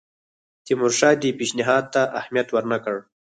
تیمورشاه 0.65 1.15
دې 1.21 1.29
پېشنهاد 1.39 1.85
ته 1.93 2.01
اهمیت 2.19 2.47
ورنه 2.51 2.77
کړ. 2.83 2.95